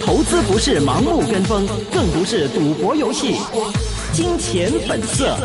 [0.00, 3.36] 投资不是盲目跟风，更不是赌博游戏。
[4.12, 5.36] 金钱本色。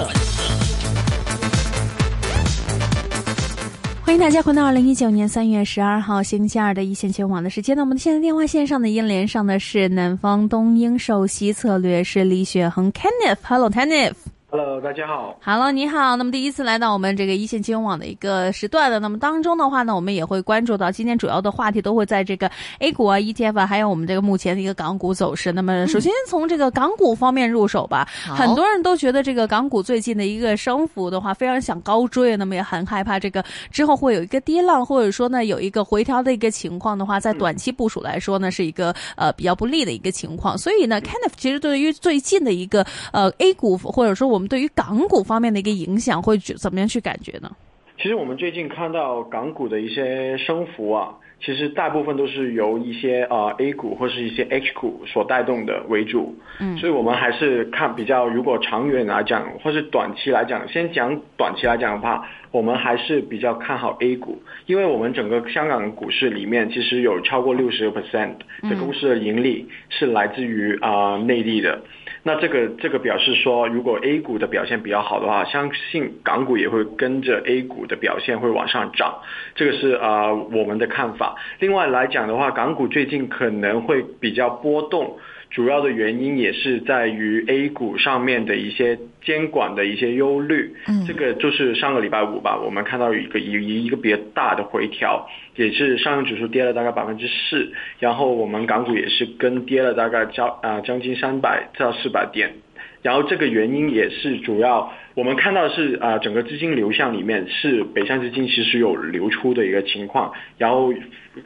[4.03, 7.77] 欢迎大家回到二零一九年三月十二号星期二的一线全网的时间。
[7.77, 14.15] 那我们现在电话线上的已经连上的是南方东英首席策略师李雪恒，Kenneth，Hello，Kenneth。
[14.53, 15.37] Hello，大家好。
[15.45, 16.17] Hello，你好。
[16.17, 25.53] 那么第一次来到我们这个一线金融网的一个时段的，那么当中的话呢，我们也会关注到今天主要的话题都会在这个 A 股啊、ETF 啊，还有我们这个目前的一个港股走势。
[25.53, 40.57] 那么首先从这个港股方面入手吧，很多人都觉得这个港股最近的一个升幅的话，非常想高追，那么也很害怕这个之后会有一个跌浪，或者说呢有一个回调的一个情况的话，在短期部署来说呢，是一个呃比较不利的一个情况。
[40.57, 47.49] 所以呢，Kenneth 其实对于最近的一个呃 A 股，或者说我们对于港股方面的一个影响，会怎么样去感觉呢？
[47.97, 56.35] 其实我们最近看到港股的一些升幅啊，其实大部分都是由一些啊、呃、A 股或是一些 H 股所带动的为主。
[56.59, 68.33] 嗯，所以我们还是看比较，如果长远来讲，或是短期来讲，先讲短期来讲的话，我们还是比较看好 A 股，因为我们整个香港股市里面，其实有超过六十个 percent
[68.67, 71.79] 的公司的盈利是来自于啊、呃、内地的。
[72.23, 79.19] 那这个这个表示说，如果 A 股的表现比较好的话，相信港股也会跟着 A 股的表现会往上涨，
[79.55, 81.35] 这个是啊、我们的看法。
[81.59, 85.17] 另外来讲的话，港股最近可能会比较波动。
[85.51, 95.27] 主要的原因也是在于 A 股上面的一些监管的一些忧虑，嗯，这个就是上个礼拜五吧，我们看到有一个一一个比较大的回调，
[95.57, 102.53] 也是上证指数跌了大概百分之四，然后我们港股也是跟跌了大概将啊、呃、将近三百到四百点，
[103.01, 110.93] 然后这个原因也是主要我们看到是啊、呃、整个资金流向里面是北向资金其实有流出的一个情况，然后。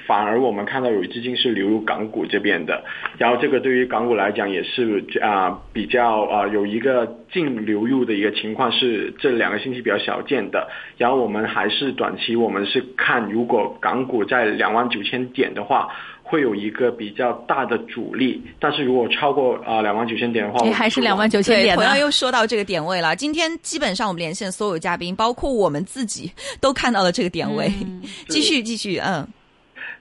[0.08, 2.84] 反而我们看到有资金是流入港股这边的，
[3.18, 15.90] 然后这个对于港股来讲也是啊、呃、比较啊、呃、有一个净流入的一个情况是这两个星期比较少见的，然后我们还是短期我们是看如果港股在两万九千点的话。
[16.28, 21.76] 会有一个比较大的阻力，但是如果超过啊两万九千点的话，还是两万九千点。
[21.76, 23.16] 同样又说到这个点位了。
[23.16, 27.72] 今天基本上我们连线所有嘉宾，包括我们自己，都看到了这个点位。
[27.80, 29.24] 嗯、继续继续，嗯。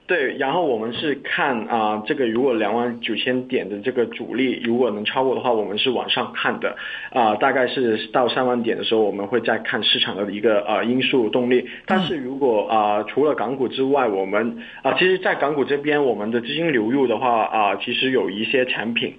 [0.07, 6.75] 对，然后我们是看啊、呃，这个如果两万九千点的这个主力如果能超过的话，我们是往上看的
[7.11, 11.67] 啊、呃，大概是到三万点的时候，我们会再看市场的一个呃因素动力。
[11.87, 19.15] 但是如果啊、呃、除了港股之外，我们啊、呃、其实，在港股这边，我们的资金流入的话啊、呃，其实有一些产品。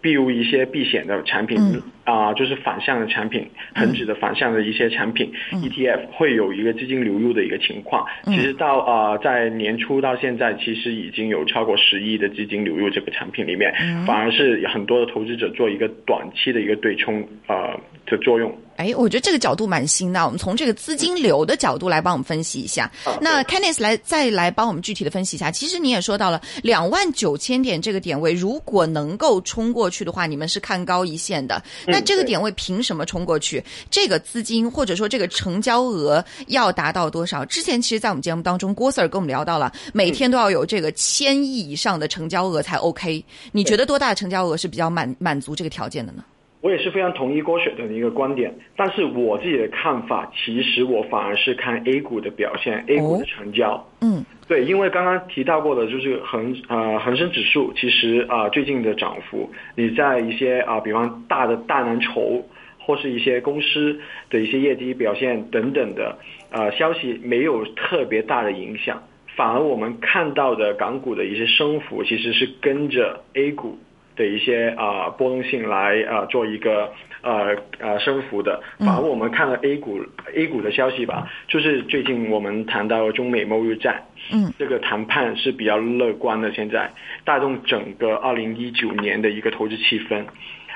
[0.00, 1.58] 比如一些避险的产品
[2.04, 8.06] 啊、就是反向的产品，恒指的反向的一些产品、嗯、，ETF 会有一个资金流入的一个情况。
[8.26, 18.54] 嗯、其实到啊、呃，在年初到现在，其实已经有超过十亿的资金流入这个产品里面，嗯、反而是很多的投资者做一个短期的一个对冲呃的作用。
[18.76, 20.24] 哎，我觉得这个角度蛮新的。
[20.24, 22.90] 我们从这个资金流的角度来帮我们分析一下。
[23.04, 25.48] 啊、那 Kenneth 来再来帮我们具体的分析一下。
[25.48, 31.62] 其实你也说到了两万九千点这个点位，如果能够冲过去的话，你们是看高一线的。
[31.94, 33.60] 那这个点位凭什么冲过去？
[33.60, 37.44] 嗯、这个资金或者说这个成交额要达到多少？
[37.44, 43.24] 之前其实，在我们节目当中，郭 Sir 跟我们聊到了，每天都要有这个千亿以上的成交额才 OK。
[43.52, 46.24] 你觉得多大的成交额是比较满满足这个条件的呢？
[46.64, 53.86] 我也是非常同意郭雪的一个观点，但是我自己的看法，其实我反而是看 A 股的表现、哦、，A 股的成交。
[54.00, 62.42] 嗯，对，因为刚刚提到过的就是恒呃恒生指数，其实啊、呃、最近的涨幅，你在一些啊、呃、比方大的大蓝筹
[62.78, 64.00] 或是一些公司
[64.30, 66.16] 的一些业绩表现等等的
[66.50, 69.02] 呃消息没有特别大的影响，
[69.36, 73.78] 反而我们看到的港股的一些升幅，其实是跟着 A 股。
[74.16, 76.92] 的一些啊、呃、波动性来啊、呃、做一个
[77.22, 84.02] 呃呃升幅的，反而我们看了 A 股、嗯、A 股的消息吧，就是最近我们谈到中美贸易战，
[84.32, 86.90] 嗯，这个谈判是比较乐观的，现在
[87.24, 90.24] 带动整个二零一九年的一个投资气氛。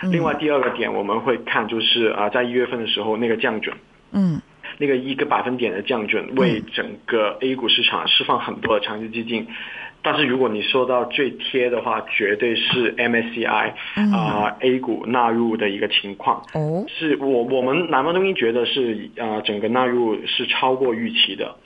[0.03, 3.77] 嗯、另外第二个点我们会看就是啊、呃、在一月份的时候那个降准，
[4.13, 4.41] 嗯。
[4.79, 9.47] 那个一个百分点的降准，为整个 A 股市场释放很多的长期基金。
[10.01, 13.73] 但是如果你说到最贴的话，绝对是 MSCI
[14.15, 16.45] 啊、A 股纳入的一个情况。
[16.55, 21.57] 哦，是我我们南方中心觉得是啊、呃、整个纳入是超过预期的。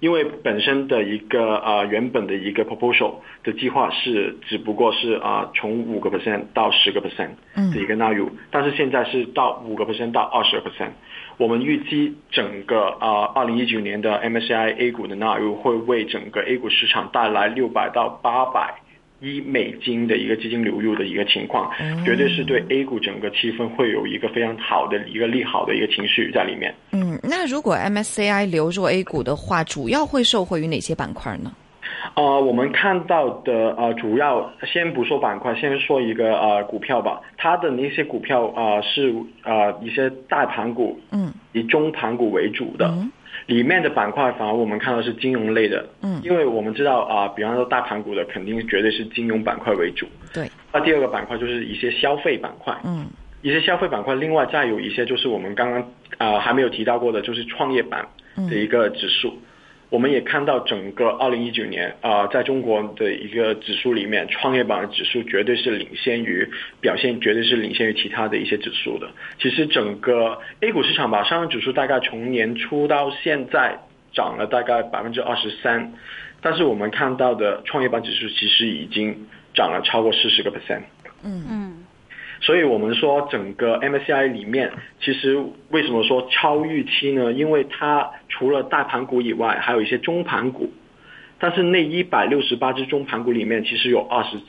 [0.00, 7.30] 因为本身的一个呃原本的一个 proposal 的计划是只不过是啊、呃、从五个 percent 到十个 percent
[7.72, 10.90] 的一个纳入，嗯、但是现在是到五个 percent 到二十个 percent。
[11.38, 18.74] 我们预计整个啊，二零一九年的 MSCI A 股的纳入会为整个 A 股市场带来六百到八百
[19.20, 21.70] 亿美金的一个基金流入的一个情况，
[22.04, 26.74] 绝对是对 A 股整个气氛会有一个非常好的一个利好的一个情绪在里面。
[26.90, 31.52] 嗯，那如果 MSCI 流入 A 股的话，主要会受惠于哪些板块呢？
[32.14, 37.20] 呃，我们看到的呃，主要先不说板块，先说一个呃股票吧。
[37.36, 39.14] 它的那些股票啊，是
[39.44, 42.92] 呃一些大盘股，嗯，以中盘股为主的。
[43.46, 50.06] 里面的板块反而我们看到是金融类的，嗯，因为我们知道啊，比方说大盘股的肯定绝对是金融板块为主。
[50.34, 50.50] 对。
[50.72, 53.06] 那第二个板块就是一些消费板块，嗯，
[53.42, 55.82] 一些消费板块，另外再有一些就是我们刚刚
[56.18, 58.06] 啊还没有提到过的，就是创业板
[58.50, 59.32] 的一个指数。
[59.90, 66.46] 我们也看到整个二零一九年啊，在中国的一个指数里面，创业板的指数绝对是领先于
[66.80, 69.08] 表现，绝对是领先于其他的一些指数的。
[69.40, 73.78] 其实整个 A 股市场吧，上证指数大概从年初到现在
[74.12, 75.94] 涨了大概百分之二十三，
[76.42, 80.82] 但是我们看到的创业板指数其实已经涨了超过四十个 percent。
[81.24, 81.84] 嗯嗯。
[82.40, 85.36] 所以我们说整个 MSCI 里面，其实
[85.70, 87.32] 为什么说超预期呢？
[87.32, 90.72] 因为它除了大盘股以外，还有一些中盘股。
[91.40, 94.44] 但是那一百六十八只中盘股里面，其实有二十七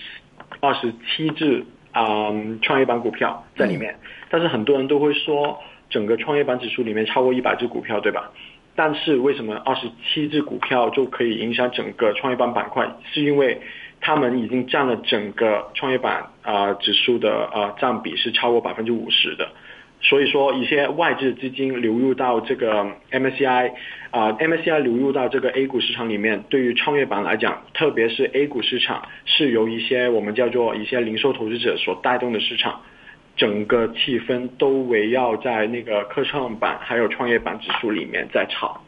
[0.60, 2.32] 二十七只啊
[2.62, 3.96] 创业板股票在里面。
[4.30, 5.60] 但是很多人都会说，
[5.90, 8.32] 整个创业板指数里面超过一百只股票，对吧？
[8.76, 12.90] 但是为什么二十七只股票就可以影响整个创业板板块？
[13.12, 13.60] 是因为
[14.02, 19.50] 他们已经占了整个创业板啊指数的呃占比是超过百分之五十的，
[20.02, 23.72] 所以说一些外资资金流入到这个 MSCI
[24.12, 32.82] 啊 MSCI 流入到这个 A 股市场里面，对于创业板来讲，特别是 A 股市场是由一些我们叫做一些零售投资者所带动的市场，
[33.36, 38.82] 整个气氛都围绕在那个科创板还有创业板指数里面在炒。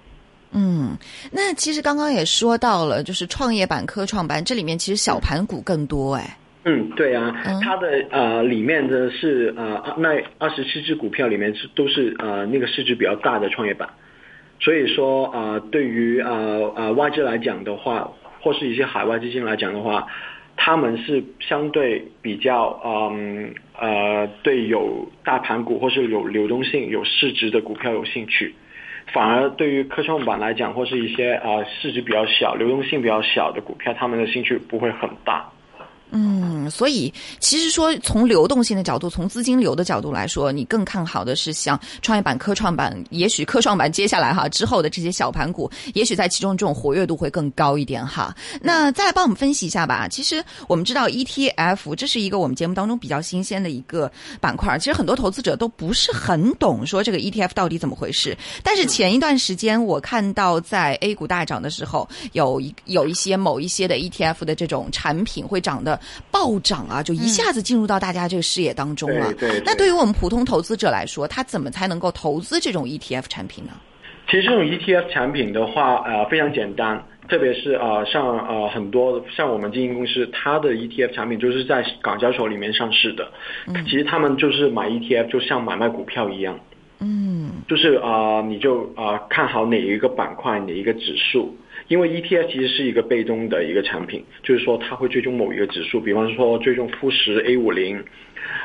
[0.54, 0.98] 嗯，
[1.32, 6.38] 那其实刚刚也说到了，就是创业板、科创板这里面其实小盘股更多哎。
[6.64, 13.90] 嗯，对啊，它的呃里面的是呃那二十七只股票里面是都是呃那个市值比较大的创业板，
[14.60, 18.12] 所以说呃对于呃呃外资来讲的话，
[18.42, 20.06] 或是一些海外基金来讲的话，
[20.56, 28.54] 他们是相对比较嗯呃对有大盘股或是有流动性、有市值的股票有兴趣。
[29.14, 35.51] 反而对于科创板来讲，或是一些啊市值比较小、流动性比较小的股票，他们的兴趣不会很大。
[36.72, 48.36] 嗯，所以其实说从流动性的角度，从资金流的角度来说，你更看好的是像创业板、科创板，也许科创板接下来哈之后的这些小盘股，也许在其中这种活跃度会更高一点哈。
[48.62, 50.08] 那再来帮我们分析一下吧。
[50.08, 58.38] 其实我们知道 ETF 这是一个我们节目当中比较新鲜的一个板块，其实很多投资者都不是很懂说这个 ETF 到底怎么回事。
[58.64, 66.00] 但是前一段时间我看到在 A 股大涨的时候，有一有一些某一些的 ETF 的这种产品会涨得。
[66.32, 69.34] 暴涨啊，就一下子进入到大家这个视野当中了。
[69.34, 69.62] 对对。
[69.66, 73.72] 那对于我们普通投资者来说，他怎么才能够投资这种 ETF 产品呢？
[74.30, 83.30] 其实这种 ETF 产品的话，呃，非常简单，特别是呃，像呃很多像我们基金公司，它的 ETF 产品就是在港交所里面上市的。
[83.68, 83.84] 嗯。
[83.86, 86.58] 其实他们就是买 ETF，就像买卖股票一样。
[87.00, 87.52] 嗯。
[87.68, 91.54] 就是啊，你就啊看好哪一个板块，哪一个指数。
[91.92, 98.02] 因为 ETF 其实是一个被动的一个产品，就是说它会追踪某一个指数，比方说追踪富时 A 五零，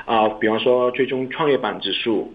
[0.04, 2.32] 啊，比方说追踪创业板指数，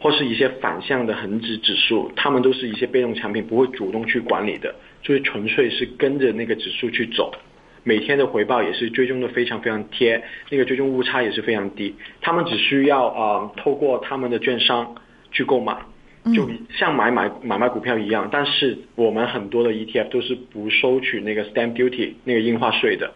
[0.00, 7.32] 或是一些反向的恒指指数，它们都是一些被动产品，不会主动去管理的，就是纯粹是跟着那个指数去走，
[7.84, 14.96] 每天的回报也是追踪的非常非常贴，那个追踪误差也是非常低，他们只需要啊透过他们的券商
[15.30, 15.76] 去购买。
[16.34, 16.48] 就
[16.78, 23.12] 像买买买卖股票一样，但是我们很多的 ETF 都是不收取那个 stamp duty 那个印花税的，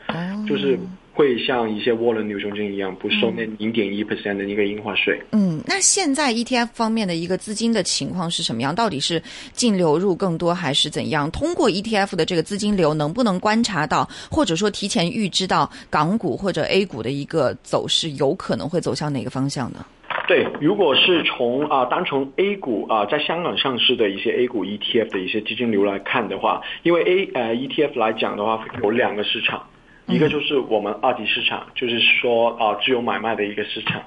[0.49, 0.77] 就是
[1.15, 5.19] 会像一些涡轮牛熊证一样不收那零点一 percent 的一个印花税。
[5.33, 8.75] 嗯，那现在 ETF 方面的一个资金的情况是什么样？
[8.75, 9.23] 到底是
[9.53, 11.31] 净流入更多还是怎样？
[11.31, 19.87] 通过 ETF 的这个资金流，能不能观察到，或者说提前预知到港股或者 A 股的一个走势，有可能会走向哪个方向呢？
[20.27, 29.69] 对，如果是从啊单从 A 股啊在香港上市的一些 A 股 ETF 的一些基金流来看的话，因为 A 呃 ETF 来讲的话有两个市场，
[30.07, 34.03] 一个就是我们二级市场，就是说啊自由买卖的一个市场，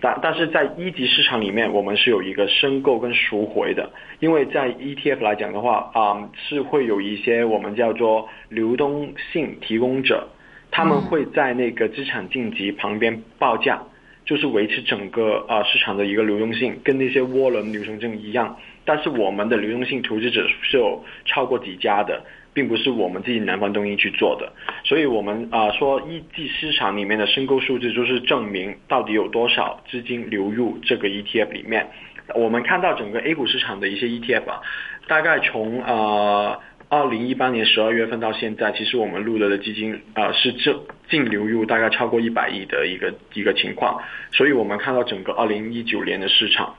[0.00, 10.26] 但但是在一级市场里面，我们是有一个申购跟赎回的，因为在 ETF 来讲的话啊是会有一些我们叫做流动性提供者，
[10.72, 13.80] 他们会在那个资产晋级旁边报价。
[14.30, 22.22] 就是维持整个啊市场的一个流动性，跟那些涡轮流程证一样，但是我们的流动性投资者是有超过几家的，
[22.54, 24.52] 并不是我们自己南方东英去做的。
[24.84, 31.88] 所以我们啊、说一季市场里面的申购数字，就是证明到底有多少资金流入这个 ETF 里面。
[32.36, 34.60] 我们看到整个 A 股市场的一些 ETF 啊，
[35.08, 36.56] 大概从呃
[36.90, 40.78] 二零一八年十二月份到现在，其实我们录了的基金呃是净
[41.08, 46.74] 净流入大概超过一百亿的一个一个情况，所以我们看到整个二零一九年的市场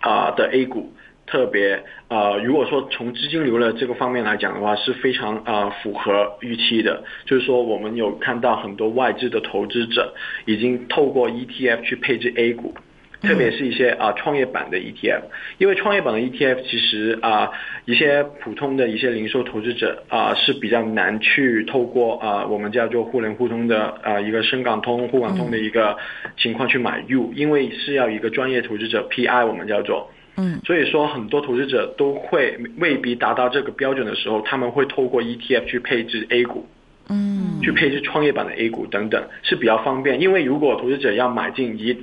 [0.00, 0.92] 啊、的 A 股。
[1.26, 7.04] 特别呃，如果说从资金流的这个方面来讲的话，是非常呃符合预期的。
[7.24, 10.12] 就是说，我们有看到很多外资的投资者
[10.44, 12.74] 已经透过 ETF 去配置 A 股，
[13.22, 15.20] 特别是一些啊、创业板的 ETF，
[15.58, 17.50] 因为创业板的 ETF 其实啊、
[17.84, 25.96] 一些普通的一些零售投资者啊、是比较难去透过啊、我们叫做互联互通的啊、一个深港通、沪港通的一个
[26.36, 30.10] 情况去买入，因为是要一个专业投资者 PI 我们叫做。
[30.36, 36.66] 嗯，所以说很多投资者都会未必达到这个标准的时候，他们会透过 ETF 去配置 A 股。
[37.12, 41.94] 嗯去配置创业板的 A 股等等是比较方便，因为如果投资者要买进一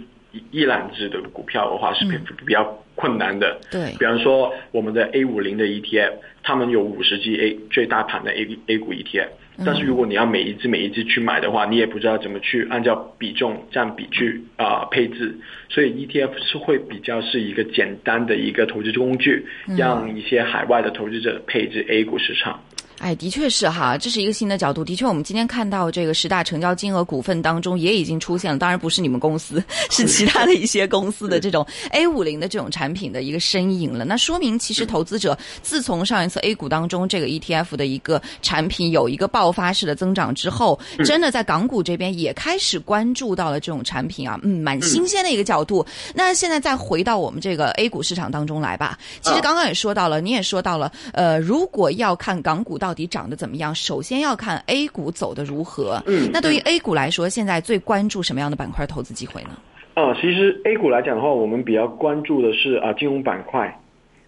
[0.51, 2.63] 一一揽子的股票的话，是比比较
[2.96, 3.60] 困难的。
[3.72, 3.96] 对。
[3.98, 6.13] 比方说我们的 A 五零的 ETF，
[6.44, 9.27] 他们有五十只 A 最大盘的 A A 股 ETF，
[9.65, 15.36] 但是如果你要每一只每一只去买的话，你也不知道怎么去按照比重占比去啊、配置，
[15.70, 19.46] 所以 ETF 是会比较是一个简单的一个投资工具，
[19.77, 22.60] 让一些海外的投资者配置 A 股市场。
[23.00, 24.84] 哎，的确是哈，这是一个新的角度。
[24.84, 34.04] 的确，我们今天看到这个十大成交金额股份当中也已经出现了，当然不是你们公司， 是其他的一些公司的这种 A 五零的这种产品的一个身影了。
[34.04, 45.86] 那说明其实投资者自从上一次 A 股当中这个 ETF 的一个产品有一个爆发式的增长之后，真的在港股这边也开始关注到了这种产品啊，嗯，蛮新鲜的一个角度。
[46.16, 48.98] 那现在再回到我们这个 A 股市场当中来吧。
[49.22, 56.01] 其实刚刚也说到了，你也说到了，呃，如果要看港股到底涨得怎么样，首先要看 A 股走的如何。
[56.06, 59.51] 嗯那对于 A 股来说，现在最关注什么样的板块投资机会呢？
[59.96, 63.79] 呃，其实 A 股来讲的话，我们比较关注的是啊、金融板块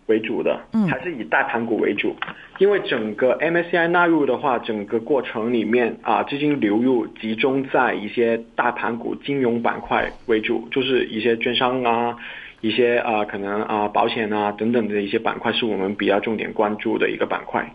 [0.07, 2.15] 为主的，嗯还是以大盘股为主，
[2.57, 12.17] 因为整个 MSCI 纳入的话，整个过程里面啊、资金流入集中在一些大盘股、金融板块为主，就是一些券商啊。
[12.61, 17.65] 一些啊、可能啊、保险啊等等的一些板块是我们比较重点关注的一个板块。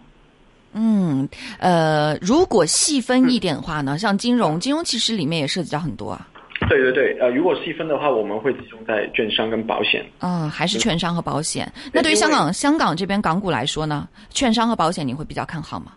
[0.75, 1.29] 嗯，
[1.59, 6.27] 呃，如果细分一点的话呢，像金融，金融其实里面也涉及到很多啊。
[6.69, 10.05] 对对对，呃，如果细分的话，我们会集中在券商跟保险。
[10.21, 11.71] 嗯，还是券商和保险。
[11.93, 15.93] 那对于香港香港这边港股来说呢，券商和保险你会比较看好吗？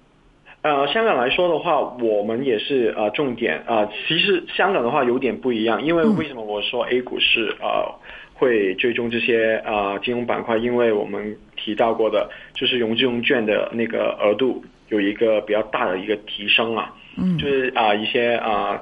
[0.63, 7.87] 呃，香港来说的话，我们也是呃重点呃，其实香港的话有点不一样，因为为什么我说 A 股是呃
[8.37, 10.57] 会追踪这些呃金融板块？
[10.57, 18.79] 因为我们提到过的，就是融资融券的那个额度有一个比较大的一个提升啊，嗯就是啊、一些啊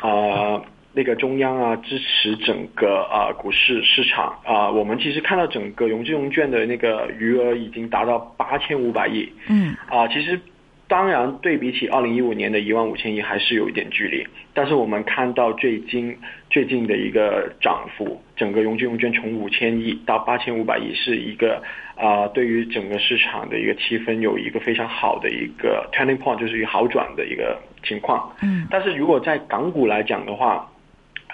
[0.00, 0.62] 啊。
[0.98, 10.40] 那个中央啊，支持整个啊股市市场啊，我们其实看到整个融资融券的那个余额已经达到八千五百亿，嗯啊，其实
[10.88, 16.16] 当然对比起二零一五年的一万五千亿还是有一点距离，但是我们看到最近
[16.48, 21.62] 最近的一个涨幅，整个融资融券从五千亿到八千五百亿，是一个
[21.96, 28.30] 啊、对于整个市场的一个气氛有一个非常好的一个 turning point，就是一个好转的一个情况。
[28.42, 30.70] 嗯但是如果在港股来讲的话，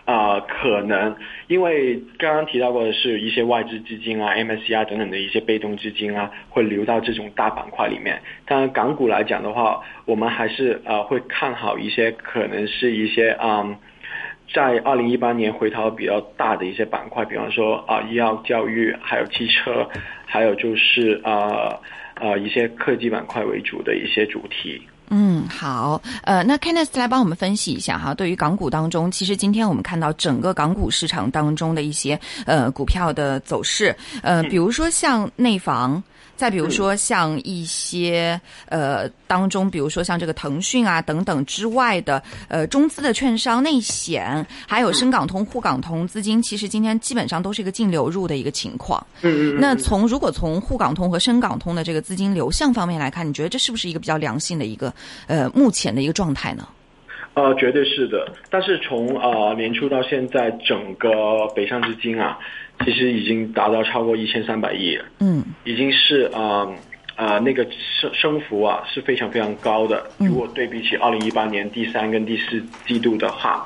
[0.04, 1.14] 啊、可能
[1.46, 8.20] 因为刚刚提到过的是一些外资基金啊、MSCI 等等的一些被动资金啊，会流到这种大板块里面。
[8.46, 13.76] 当然，港股来讲的话，我们还是呃会看好一些可能是一些嗯。
[14.52, 19.88] 在二零一八年回调比较大的一些板块，比方说啊、医药、教育，还有汽车，
[20.26, 21.80] 还有就是呃
[22.20, 24.82] 呃一些科技板块为主的一些主题。
[25.14, 36.02] 嗯，好，呃，那 Kenneth 来帮我们分析一下哈，对于港股当中，其实今天我们看到整个港股市场当中的一些呃股票的走势，呃，比如说像内房。
[36.42, 49.06] 再比如说像一些呃当中，比如说像这个腾讯啊等等之外的呃中资的券商、内险，还有深港通、沪港通资金，其实今天基本上都是一个净流入的一个情况。
[49.20, 54.92] 嗯嗯那从如果从沪港通和深港通的这个资金流向方面来看，你觉得这是不是一个比较良性的一个
[55.28, 56.66] 呃目前的一个状态呢？
[57.34, 58.30] 呃，绝对是的。
[58.50, 61.08] 但是从呃年初到现在，整个
[61.54, 62.36] 北上资金啊，
[62.84, 65.42] 其实已经达到超过一千三百亿了，嗯。
[65.64, 66.74] 已经是呃
[67.16, 67.64] 呃那个
[68.00, 70.04] 升升幅啊是非常非常高的。
[70.18, 73.64] 如果对比起二零一八年第三跟第四季度的话，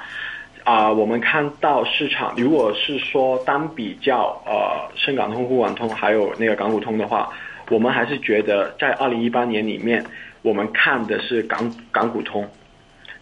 [0.64, 7.32] 啊、我们看到市场，如果是说单比较呃深港通、沪港通还有那个港股通的话，
[7.70, 10.04] 我们还是觉得在二零一八年里面，
[10.42, 12.44] 我们看的是港港股通，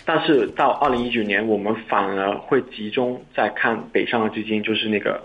[0.07, 5.23] 但是到二零一九年，我们反而会集中在看北上的基金，就是那个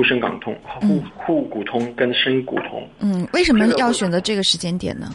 [0.00, 2.88] 沪深港通、沪沪股通跟深股通。
[3.00, 5.08] 嗯，为什么要选择这个时间点呢？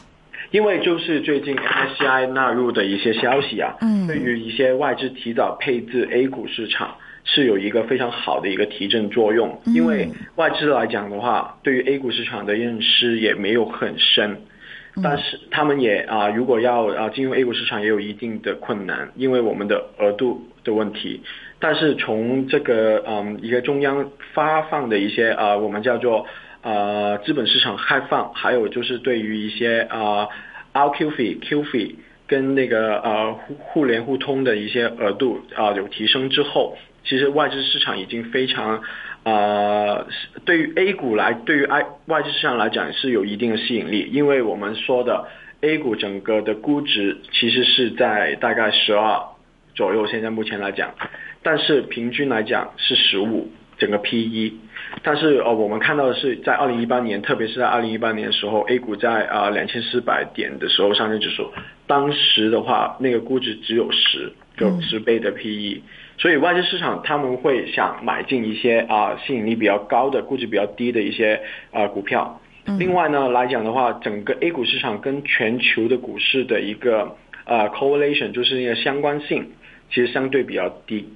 [0.51, 9.59] 因为就是最近 MSCI 纳入的一些消息啊，嗯对于一些外资提早配置 A 股市场是有一个非常好的一个提振作用。
[9.65, 14.39] 嗯因为外资来讲的话，对于 A 股市场的认识也没有很深，
[14.95, 21.19] 嗯但是他们也啊、如果要啊进入 A 股市场也有一定的困难，因为我们的额度的问题。
[21.59, 26.25] 但是从这个嗯一个中央发放的一些啊、我们叫做
[26.62, 30.27] 呃资本市场开放，还有就是对于一些啊、
[30.74, 31.95] r q f e q f e
[32.27, 38.81] 跟那个呃互互联互通的一些额度啊、有提升之后，其实外资市场已经非常
[39.24, 40.05] 呃
[40.43, 45.27] 对于 A 股来对于 I 外资市场来讲是有一定的吸引力，因为我们说的
[45.62, 49.21] A 股整个的估值其实是在大概十二
[49.75, 50.95] 左右，现在目前来讲，
[51.45, 53.47] 但是平均来讲是十五
[53.77, 54.53] 整个 PE。
[55.03, 61.51] 但是呃，我们看到的是，在二零一八年，特别是在二零一八年的时候，A 股在啊两千四百点的时候上证指数，
[61.85, 65.81] 当时的话那个估值只有十，就十倍的 PE，、
[66.17, 72.39] 所以外资市场他们会想买进一些啊、吸引力比较高的、估值比较低的一些啊、股票。
[72.79, 79.51] 另外呢来讲的话，整个 A 股市场跟全球的股市的一个呃 correlation，就是那个相关性，
[79.89, 81.07] 其实相对比较低。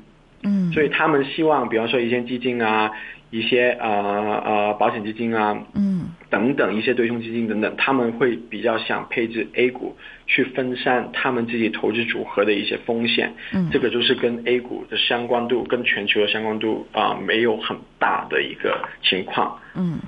[0.43, 2.91] 嗯所以他们希望，比方说一些基金啊，
[3.31, 13.33] 一些呃呃保险基金啊，嗯等等一些对冲基金等等，他们会比较想配置 A 股，去分散他们自己投资组合的一些风险。
[13.53, 19.59] 嗯这个就是跟 A 股的相关度跟全球的相关度啊、没有很大的一个情况。
[19.75, 19.99] 嗯。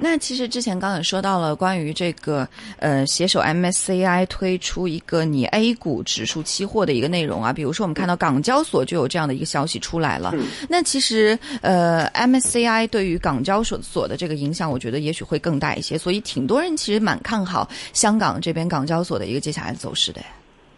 [0.00, 10.34] 那其实之前刚刚也说到了关于这个呃携手 MSCI 推出一个你 A 股指数期货的一个内容啊，比如说我们看到港交所就有这样的一个消息出来了。
[10.68, 20.20] 那其实呃 MSCI 对于港交所所的这个影响，我觉得也许会更大一些，所以挺多人其实蛮看好香港这边港交所的一个接下来的走势的。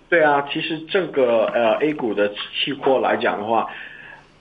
[0.09, 3.67] 对啊，其实这个呃 A 股的期货来讲的话，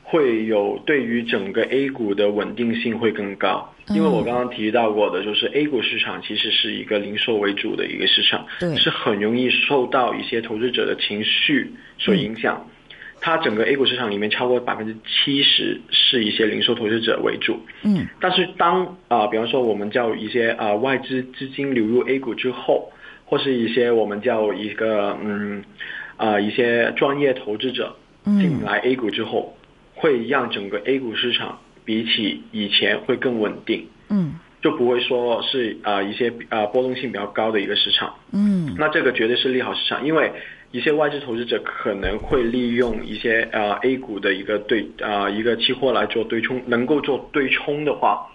[0.03, 8.75] 会有对于整个 A 股的稳定性会更高，因为我刚刚提到过的，就是 A 股市场其实是一个零售为主的一个市场，对。
[8.75, 12.65] 是很容易受到一些投资者的情绪所影响。
[13.23, 18.07] 它整个 A 股市场里面超过百分之七十是一些零售投资者为主，嗯。
[18.19, 22.91] 但是当啊、比方说我们叫一些啊、外资资金流入 A 股之后，
[23.25, 25.63] 或是一些我们叫一个嗯
[26.17, 29.55] 啊、一些专业投资者进来 A 股之后，
[29.93, 31.59] 会让整个 A 股市场
[31.91, 38.13] 比起以前会更稳定，嗯就不会说是啊、一些啊、波动性比较高的一个市场。
[38.31, 40.31] 嗯那这个绝对是利好市场，因为
[40.71, 48.25] 一些外资投资者可能会利用一些呃 A 股的一个对啊、一个期货来做对冲，能够做对冲的话，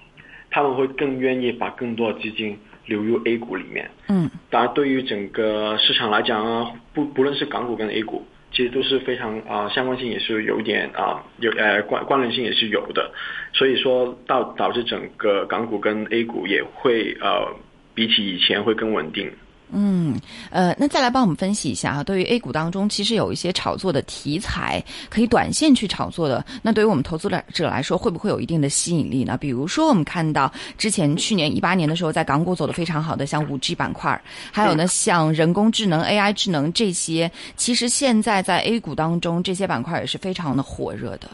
[0.51, 3.91] 他们会更愿意把更多的基金流入 A 股里面。
[4.11, 8.23] 嗯当然，对于整个市场来讲啊，不不论是港股跟 A 股，
[8.57, 13.13] 其实都是非常啊、相关性也是有点啊、有呃关关联性也是有的，
[13.53, 17.55] 所以说到导致整个港股跟 A 股也会呃
[17.95, 19.31] 比起以前会更稳定。
[19.73, 20.19] 嗯，
[20.51, 29.37] 呃，那再来帮我们分析一下啊，对于 A 股当中，其实有一些炒作的题材，可以短线去炒作的，那对于我们投资者来说，会不会有一定的吸引力呢？
[29.37, 34.21] 比如说，我们看到之前去年一八年的时候，在港股走的非常好的，像五 G 板块，
[34.53, 41.29] 还有呢，像人工智能、AI 智能这些，其实现在在 A 股当中，这些板块也是非常的火热的。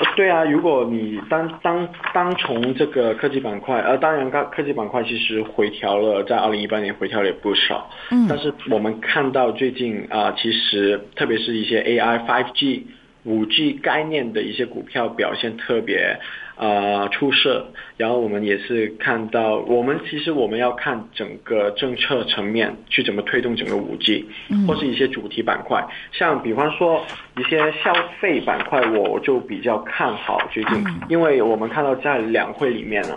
[0.00, 7.88] 呃对啊，如果你单单单从这个科技板块，呃，当然科科技板块其实回调了，在二零一八年回调了也不少。
[8.10, 12.82] 嗯但是我们看到最近啊、其实特别是一些 AI、5G、
[13.24, 16.18] 五 G 概念的一些股票表现特别
[16.56, 17.66] 呃出色。
[17.96, 24.26] 然后我们也是看到，我们其实我们要看整个政策层面去怎么推动整个五 G，
[24.66, 27.04] 或是一些主题板块，像比方说
[27.38, 33.16] 一些消费板块，我就比较看好最近，因为我们看到在两会里面呢、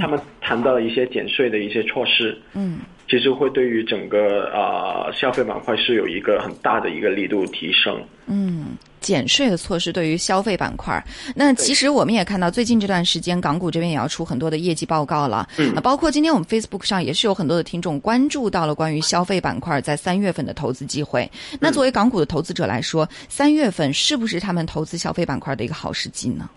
[0.00, 2.78] 他们谈到了一些减税的一些措施，嗯。
[3.06, 8.02] 其实会对于整个呃消费板块是有一个很大的一个力度提升。
[8.26, 11.04] 嗯，减税的措施对于消费板块。
[11.36, 21.30] 那其实我们也看到，最近这段时间港股这边也要出很多的业绩报告了，嗯，包括今天我们 Facebook 上也是有很多的听众关注到了关于消费板块在三月份的投资机会。
[21.60, 26.48] 那作为港股的投资者来说，三月份是不是他们投资消费板块的一个好时机呢？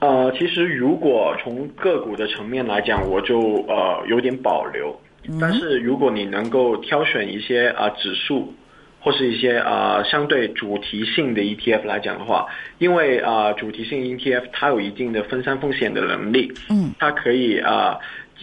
[0.00, 3.38] 呃，其实如果从个股的层面来讲，我就
[3.68, 4.94] 呃有点保留。
[5.40, 8.52] 但是如果你能够挑选一些啊指数，
[9.00, 12.46] 或是一些啊相对主题性的 ETF 来讲的话，
[12.78, 17.98] 因为啊主题性 ETF 它有一定的分散风险的能力，嗯，它可以啊。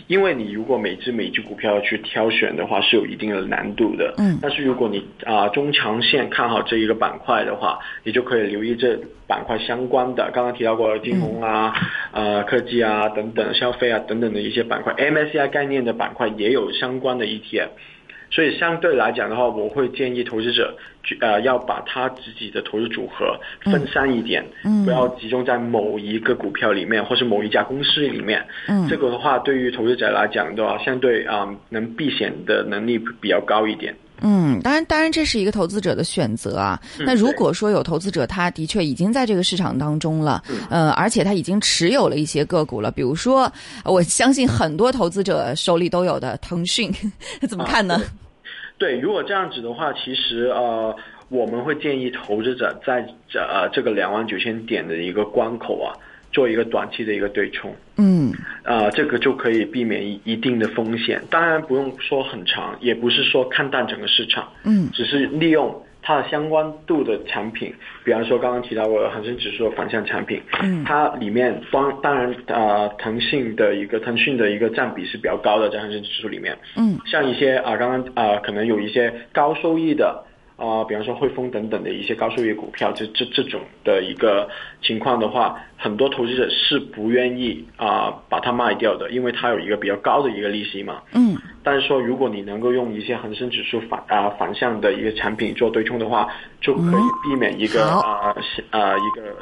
[0.07, 4.13] 因为你如果每只每只股票去挑选的话，是有一定的难度的。
[4.17, 4.37] 嗯。
[4.41, 11.73] 但是如果你啊中长线看好这一个板块的话，你就可以留意这板块相关的，刚刚提到过的金融啊、
[12.11, 17.69] 呃科技啊等等、消费啊等等的一些板块，MSCI 概念的板块也有相关的 ETF。
[18.31, 20.75] 所以相对来讲的话，我会建议投资者，
[21.21, 28.45] 呃，要把他自己的投资组合分散一点，嗯，不要集中在某一个股票里面，或是某一家公司里面。
[28.67, 33.95] 嗯，这个的话，对于投资者来讲的话，相对啊、能避险的能力比较高一点。
[34.21, 36.79] 嗯，当然，当然，这是一个投资者的选择啊。
[36.99, 43.51] 那如果说有投资者，他的确已经在这个市场当中了，呃，而且他已经持有了一些个股了，比如说，
[43.83, 46.91] 我相信很多投资者手里都有的腾讯，
[47.47, 48.01] 怎么看呢？
[48.77, 50.95] 对，如果这样子的话，其实呃，
[51.29, 55.95] 我们会建议投资者在这呃这个两万九千点的一个关口啊，
[56.35, 57.73] 做一个短期的一个对冲。
[57.97, 61.21] 嗯，呃，这个就可以避免一一定的风险。
[61.29, 64.51] 当然不用说很长，也不是说看淡整个市场。
[64.65, 80.21] 嗯，只是利用它的相关度的产品，比方说刚刚提到过的恒生指数的反向产品，嗯，它里面当当然呃腾讯的一个腾讯的一个占比是比较高的在恒生指数里面，嗯，像一些啊、刚刚啊、可能有一些高收益的。
[80.57, 84.47] 啊、比方说汇丰等等的一些高收益股票，这这这种的一个
[84.81, 91.01] 情况的话，很多投资者是不愿意啊、把它卖掉的，因为它有一个比较高的一个利息嘛。
[91.13, 96.29] 嗯，但是说，如果你能够用一些恒生指数反啊、反向的一个产品做对冲的话，
[96.61, 97.99] 就可以避免一个好。
[98.01, 98.35] 啊
[98.69, 99.33] 啊、一个